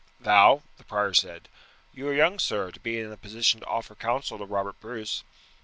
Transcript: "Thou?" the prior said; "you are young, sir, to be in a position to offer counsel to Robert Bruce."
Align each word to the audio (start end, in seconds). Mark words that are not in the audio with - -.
"Thou?" 0.19 0.63
the 0.79 0.83
prior 0.83 1.13
said; 1.13 1.47
"you 1.93 2.07
are 2.07 2.13
young, 2.15 2.39
sir, 2.39 2.71
to 2.71 2.79
be 2.79 2.99
in 2.99 3.11
a 3.11 3.17
position 3.17 3.59
to 3.59 3.67
offer 3.67 3.93
counsel 3.93 4.39
to 4.39 4.45
Robert 4.45 4.79
Bruce." 4.79 5.23